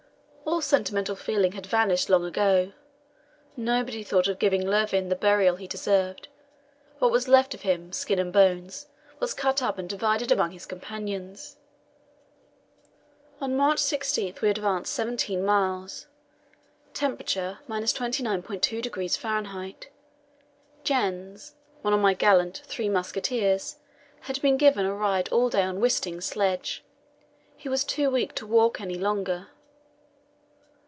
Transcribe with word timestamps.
All 0.43 0.59
sentimental 0.61 1.15
feeling 1.15 1.51
had 1.53 1.65
vanished 1.67 2.09
long 2.09 2.25
ago; 2.25 2.73
nobody 3.55 4.03
thought 4.03 4.27
of 4.27 4.37
giving 4.37 4.61
Lurven 4.67 5.07
the 5.07 5.15
burial 5.15 5.55
he 5.55 5.65
deserved. 5.65 6.27
What 6.99 7.09
was 7.09 7.29
left 7.29 7.53
of 7.53 7.61
him, 7.61 7.93
skin 7.93 8.19
and 8.19 8.33
bones, 8.33 8.87
was 9.19 9.33
cut 9.33 9.63
up 9.63 9.77
and 9.77 9.87
divided 9.89 10.29
among 10.31 10.51
his 10.51 10.65
companions. 10.65 11.55
On 13.39 13.55
March 13.55 13.79
16 13.79 14.35
we 14.41 14.49
advanced 14.49 14.91
seventeen 14.91 15.45
miles; 15.45 16.07
temperature, 16.93 17.59
29.2° 17.69 19.69
F. 19.69 19.81
Jens, 20.83 21.55
one 21.81 21.93
of 21.93 22.01
my 22.01 22.13
gallant 22.13 22.61
"Three 22.65 22.89
Musketeers," 22.89 23.77
had 24.21 24.41
been 24.41 24.57
given 24.57 24.85
a 24.85 24.93
ride 24.93 25.29
all 25.29 25.47
day 25.49 25.63
on 25.63 25.79
Wisting's 25.79 26.25
sledge; 26.25 26.83
he 27.55 27.69
was 27.69 27.85
too 27.85 28.11
weak 28.11 28.35
to 28.35 28.45
walk 28.45 28.81
any 28.81 28.95
longer. 28.95 29.47